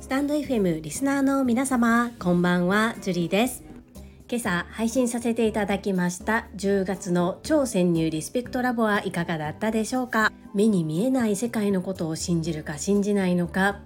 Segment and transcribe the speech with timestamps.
[0.00, 3.62] スタンド FM リスナーの皆様こんばんはジュリーです。
[4.26, 10.32] 今朝配信させていただきました10月の超潜入リスペクトラボはいかがだったでしょうか？
[10.54, 13.80] 目に見えない世界のことを信じるか信じないのか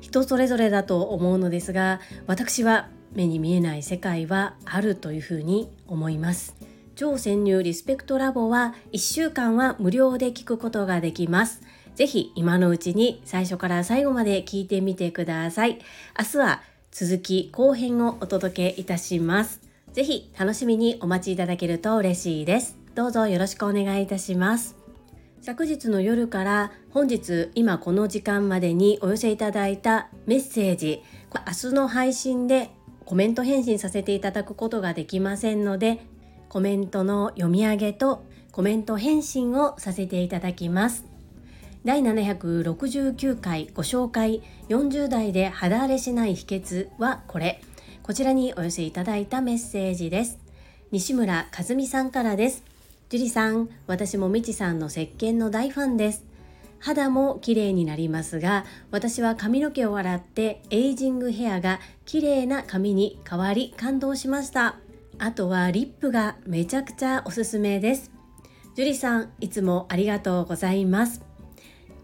[0.00, 6.54] 人それぞれだと思うのですが私は目に見えない世界はあるというふうに思います。
[7.02, 11.60] 超潜入リスペクトラボは1週間は無料で聞くことができます。
[11.96, 15.80] ぜひ今のうちに最初から最後まで聞いてみてください。
[16.16, 16.62] 明日は
[16.92, 19.60] 続き後編をお届けいたします。
[19.92, 22.78] ぜひ楽しみにお待ちいただけると嬉しいです。
[22.94, 24.76] どうぞよろしくお願いいたします。
[25.40, 32.70] 昨日の夜から本日今この時間までにお寄せいただいたメッセージ明日の配信で
[33.04, 36.11] コメント返信させていただくことができませんので
[36.52, 41.06] コメントの読み上げとコメント返信をさせていただきます。
[41.86, 47.62] 第769回ご紹介40代で肌荒れしない秘訣はこれ。
[48.02, 50.38] こちらにお寄せいただいたメッセージです。
[50.90, 52.62] 西村和美さんからです。
[53.08, 56.22] 樹里さん私もみちさんの石鹸の大ファンです。
[56.80, 64.81] 肌も綺麗になりますが私は髪の毛を洗ってエイジングヘアが綺麗な髪に変わり感動しました。
[65.22, 68.10] あとはリップがめちゃくちゃおすすめです。
[68.74, 71.22] 樹里さんいつもありがとうございます。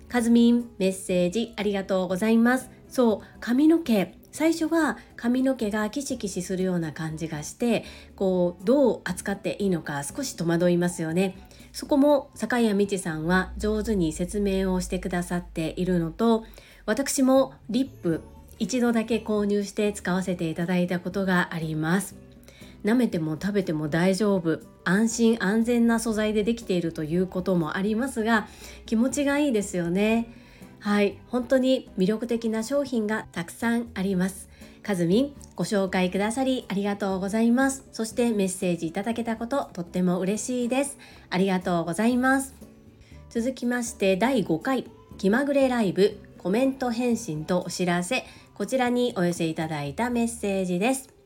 [0.08, 2.70] かずみんメッセージありがとうございます。
[2.89, 4.14] そう髪の毛。
[4.30, 11.36] 最初は髪の毛がキシキシするような感じがしてこうどう扱っていいのか少し戸惑いますよね。
[11.72, 16.44] そこも坂谷美智さんは上手に説明をしてくださっているのと
[16.86, 18.22] 私もリップ
[18.61, 22.28] 一度だけ購入して使わせていただいたことがあります。
[22.89, 24.61] 舐めても食べても大丈夫。
[24.84, 28.48] 安心安全な素材でできているということもありますが
[28.86, 30.33] 気持ちがいいですよね。
[30.80, 31.19] はい。
[31.28, 34.48] 本当に魅力的な商品がたくさんあります。
[34.83, 37.86] かずみんご紹介くださりありがとうございます。
[37.92, 40.96] そしてメッセージいただけたこととっても嬉しいです。
[41.29, 42.55] ありがとうございます。
[43.29, 44.86] 続きまして第5回
[45.18, 48.24] 気まぐれライブコメント返信とお知らせ。
[48.55, 51.17] こちらにお寄せいただいたメッセージです。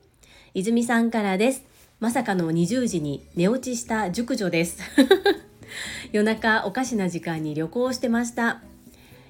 [0.54, 1.64] 泉さんからです。
[1.98, 4.78] まさかの20時に寝落ちした熟女です。
[6.12, 8.60] 夜中おかしな時間に旅行してました。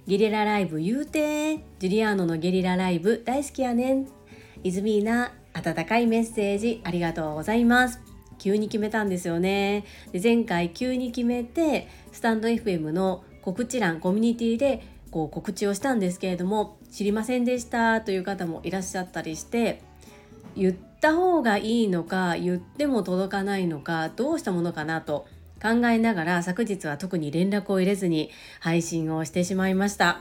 [0.08, 4.08] ゲリラライブ言うてジュリアーノのゲリラライブ大好きやねん。
[4.64, 8.00] イズミーナ温かいメッセージありがとうございます。
[8.40, 9.84] 急に決めたんですよね。
[10.10, 19.82] で前回急に決めてスタンド FM の告知欄コミュニティでこう告知をしたんですけれども知りませんでしたという方もいらっしゃったりして
[20.56, 25.26] 言った方がいいのか言っても届かないのかどうしたものかなと
[25.60, 28.30] 考えながら昨日は特に連絡を入れずに
[28.60, 30.20] 配信をしてしまいました。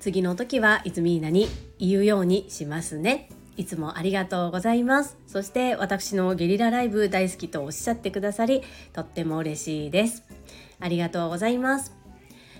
[0.00, 1.48] 次の時はいつみーなに
[1.78, 3.30] 言うようにしますね。
[3.56, 5.16] いつもありがとうございます。
[5.26, 8.62] そして私のゲリラライブ大好きとおっしゃってくださり
[8.92, 10.22] とっても嬉しいです。
[10.80, 11.94] ありがとうございます。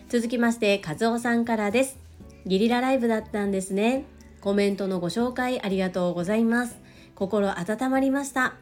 [0.09, 1.99] 続きまして和夫さんからです。
[2.47, 4.05] ゲリラライブだったんですね。
[4.41, 6.84] コメントのご紹介ありがとうございます。
[7.15, 8.55] 心温まりました。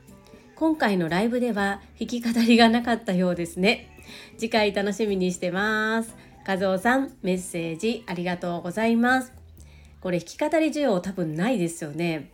[0.56, 3.88] 今回のライブでは弾き語りがなかったようですね。
[4.36, 6.14] 次回楽しみにしてます。
[6.46, 9.32] 和夫さんメッセージありがとうございます。
[10.00, 12.30] これ弾き語り需要多分ないですよね。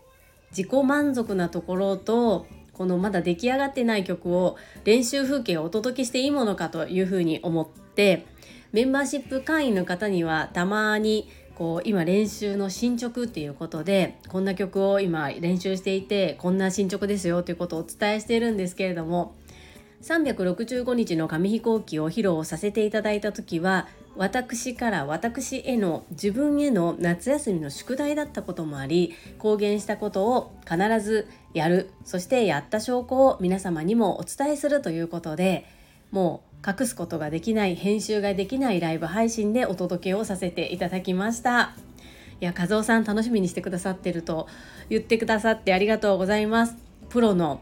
[0.50, 8.26] 自己満足なところとこのまだ出来上がってない曲を練習風景をお届けしていいものかというふうに思って
[8.72, 19.34] メンバーシップ会員の方にはたまにこう今練習の進捗っていうことでこんな曲を今練習していてこんな進捗ですよということをお伝えしているんですけれども
[20.02, 35.66] 365日の紙飛行機を披露させていただいた時は私から私への自分への夏休みの宿題だったこともあり公言したことを必ずやるそしてやった証拠を皆様にもお伝えするということで
[36.12, 41.74] もう隠すことができない編集ができないライブ配信でお届けをさせていただきました。
[42.40, 44.46] いや和夫さん楽しみにしてくださってると
[44.88, 46.76] 言ってくださってありがとうございます。
[47.08, 47.60] プロの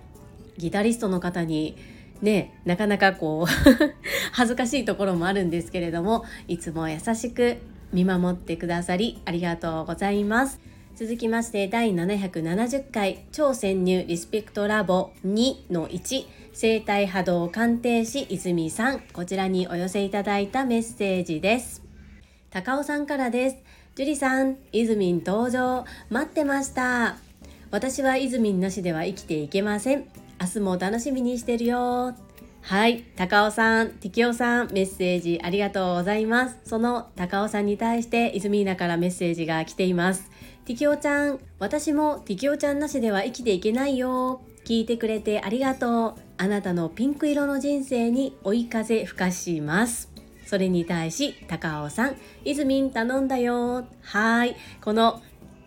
[0.59, 1.77] ギタリストの方に
[2.23, 3.51] ねなかなかこう
[4.33, 7.59] 恥ずかしいところもあるんですけれどもいつも優しく
[7.93, 10.76] 見守ってくださりありがとうございます。
[10.97, 19.01] 続きまして第770回超潜入リスペクトラボ2の1生体波動鑑定士泉さん。
[19.13, 21.83] こちらにお寄せいただいたメッセージです。
[22.49, 23.57] 高尾さんからです。
[23.95, 25.85] 樹里さん泉登場。
[26.09, 27.19] 待ってました。
[27.71, 30.09] 私は泉なしでは生きていけません。
[30.41, 32.15] 明日も楽しみにしてるよ。
[32.63, 33.05] はい。
[33.17, 36.57] 高尾さんティキオさんメッセージありがとうございます。
[36.65, 40.31] その高尾さんに対してイズミーナからメッセージが来ています。
[40.67, 41.39] ティキオちゃん。
[41.61, 44.41] 私もティキオちゃんなしでは生きていけないよ。
[44.65, 46.15] 聞いてくれてありがとう。
[46.39, 50.11] あなたのピンク色の人生に追い風吹かします。
[50.45, 53.87] それに対し高尾さんイズミン頼んだよ。
[54.03, 54.57] はい。
[54.83, 55.23] この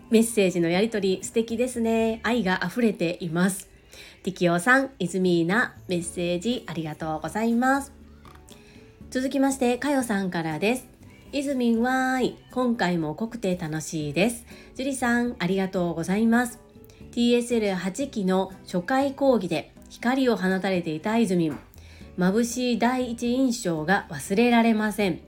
[0.10, 2.20] メッセージのやり取り素敵ですね。
[2.24, 3.70] 愛が溢れています。
[4.24, 7.94] ティキオさん、イズミーナ、メッセージありがとうございます。
[9.12, 10.89] 続きまして、かよさんからです。
[11.32, 14.48] イズミンはーい、今回も濃くて楽しいです。
[14.74, 16.60] ジュリさん、ありがとうございます。
[17.12, 21.60] TSL8 期の初回講義で光を放たれていたイズミン。
[22.18, 25.20] 眩しい第一印象が忘れられません。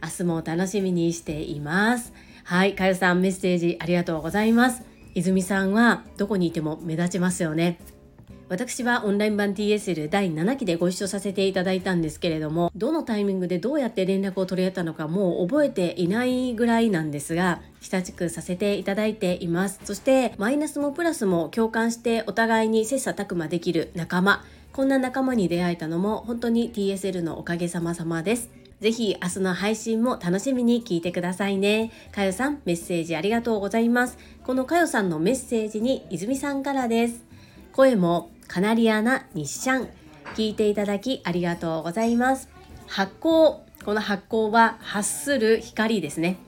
[0.00, 2.12] 明日も楽しみにしています。
[2.44, 4.84] はい、かよさんメッセージありがとうございます。
[5.16, 7.80] 泉さんはどこにいても目立ちますよね。
[8.50, 24.42] 私はオンライン版 TSL 第7期でご一緒させていただいたんですけれどもどのタイミングでどうやって連絡を取り合ったのかもう覚えていないぐらいなんですが親しくさせていただいていますそしてマイナスもプラスも共感してお互いに切磋琢磨できる仲間
[24.72, 28.48] こんな仲間に出会えたのも本当に TSL のおかげさまさまです
[28.80, 31.90] ぜひ明日の配信も楽しみに聞いてくださいね。
[32.12, 34.16] かよさん、メッセージありがとうございます。
[34.44, 37.24] このかよさんのメッセージに泉さんからです。
[37.72, 39.88] 声もカナリアな日シャン
[40.34, 42.48] 聞いていただきありがとうございます。
[42.86, 46.38] 発光この発光は発する光ですね。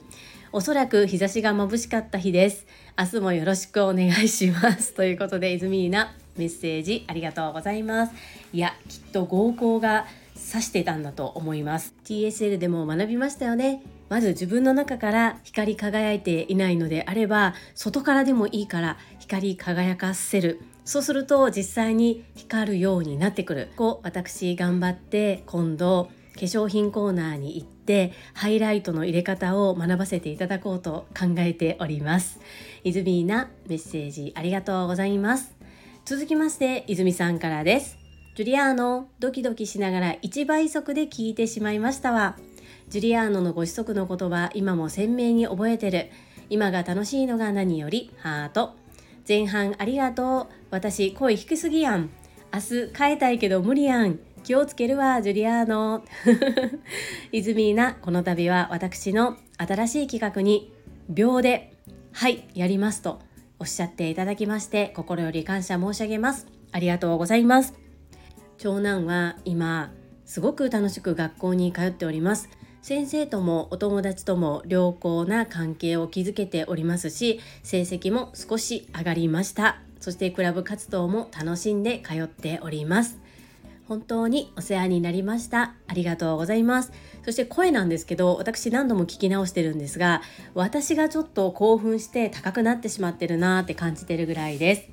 [0.51, 2.65] おそらく日差しが眩しかった日です。
[2.97, 4.95] 明日もよろしくお願いします。
[4.95, 8.13] ということでイズミーナメッセージありがとうございます。
[8.51, 11.93] いやきっと合コンが指してたんだと思います。
[12.03, 13.83] TSL でも学びましたよね。
[14.09, 20.61] まず自分の中から光り輝いていないのであれば外からでもいいから光り輝かせる。
[20.91, 23.69] そうすると実際に光るようになってくる。
[23.77, 32.41] こう私頑張って今度化粧品コーナーに行ってハイライトの入れ方を学ばせていただこうと考えております。
[32.83, 35.55] 泉なメッセージありがとうございます。
[36.03, 37.97] 続きまして泉さんからです。
[38.35, 42.35] ジュリアーノドキドキしながら1倍速で聞いてしまいましたわ。
[42.89, 46.09] ジュリアーノのご子息の言葉今も鮮明に覚えてる。
[46.49, 48.80] 今が楽しいのが何よりハート。
[49.27, 50.53] 前半ありがとう。
[50.71, 52.09] 私声低すぎやん。
[52.53, 54.19] 明日変えたいけど無理やん。
[54.43, 56.03] 気をつけるわジュリアーノ。
[57.31, 60.73] イズミーナこの度は私の新しい企画に
[61.09, 61.73] 秒で
[62.11, 63.21] はいやりますと
[63.59, 66.47] おっしゃっていただきまして心より感謝申し上げます。
[66.71, 67.73] ありがとうございます。
[68.57, 69.91] 長男は今
[70.25, 72.49] すごく楽しく学校に通っております。
[72.81, 79.79] 先生ともお友達とも良好な関係を築けておりますし成績も少し上がりました。
[79.99, 83.19] そしてクラブ活動も楽しんで通っております。
[83.87, 85.75] 本当にお世話になりました。
[85.87, 86.91] ありがとうございます。
[87.23, 90.23] そして声なんですけど私何度も聞き直してるんですが
[90.55, 94.89] 私がちょっと興奮して高くなってしまってるなーって感じてるぐらいです。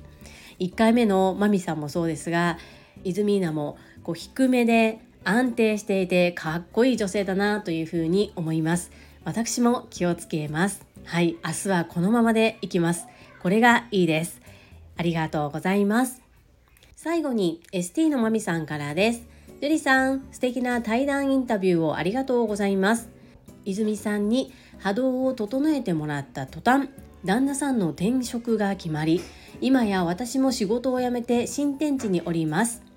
[0.59, 2.59] 1回目のマミさんもそうですが
[3.03, 8.91] イズミーナもこう低めで安定していてかっこいい女性だなというふうに思います。
[9.25, 10.85] 私も気をつけます。
[11.05, 13.07] はい明日はこのままでいきます。
[13.41, 14.41] これがいいです。
[14.97, 16.21] ありがとうございます。
[16.95, 19.21] 最後に ST のまみさんからです。
[19.61, 23.09] ジュリさん素敵な対談インタビューをありがとうございます。
[23.65, 26.89] 泉さんに波動を整えてもらった途端
[27.25, 29.21] 旦那さんの転職が決まり
[29.61, 32.88] 今や私も仕事を辞めて新天地におります。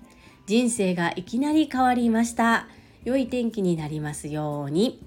[0.45, 2.67] 人生がいきなり変わりました。
[3.05, 5.01] 良い天気になりますように。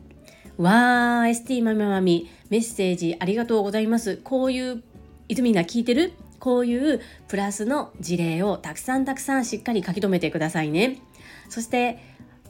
[0.56, 4.16] わー ST まみまみメッセージありがとうございます。
[4.16, 4.82] こういう
[5.28, 6.14] 泉が聞いてる？
[6.38, 11.02] こういうプラスの事例をたくさんたくさんしっかり書き留めてくださいね。
[11.50, 11.98] そして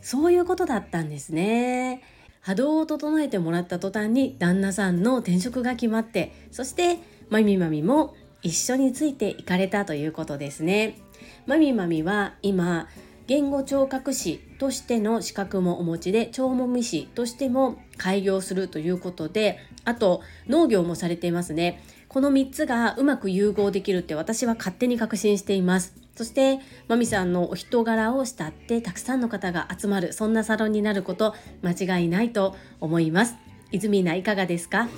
[0.00, 2.02] そういうことだったんですね。
[2.40, 6.98] 波動を整えてもらった途端に旦那さんの転職が決まってそして
[7.30, 11.00] まみまみも一緒についていかれたということですね。
[11.46, 12.88] まみまみは今
[13.28, 21.82] 言語聴覚士としての資格もお持ちで聴もみ師としても開業するということであと農業もされていますね。
[22.08, 25.94] この3つがうまく融合できるって私は勝手に確信しています。
[26.16, 33.36] そしてまみさんのお人柄を慕ってたくさんの方が集まるそんなサロンになること間違いないと思います。
[33.70, 34.88] 泉菜いかがですか？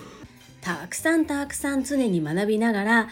[0.60, 3.08] たくさんたくさん常に学びながら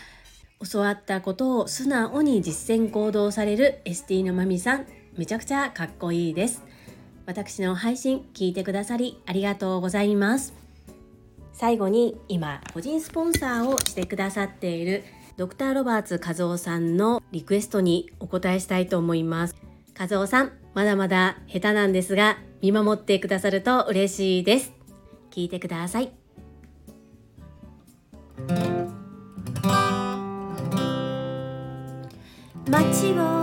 [0.65, 4.87] 教わったことを素直に実践行動される ST のまみさん、
[5.17, 6.65] めちゃくちゃかっこいいです。
[7.27, 10.55] 私の配信聞いてくださりありがとうございます。
[11.53, 15.05] 最後に今個人スポンサーをしてくださっている
[15.37, 19.55] ドクターロバーツ和夫さんのリクエストにお答えしたいと思います。
[19.99, 24.73] 和夫さん、まだまだ下手なんですが見守ってくださると嬉しいです。
[25.31, 26.16] 聞いてください。
[32.69, 33.36] 街を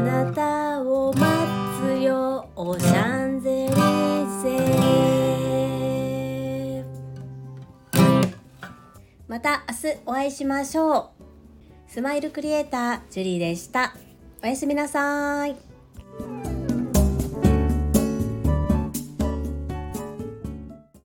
[0.00, 1.24] なたを待
[1.80, 3.74] つよおシャンゼリ
[4.42, 4.50] ゼ
[9.28, 11.22] また明日お会いしましょう。
[11.86, 13.94] スマイルクリエイタージュリーでした。
[14.42, 15.69] おやすみなさい。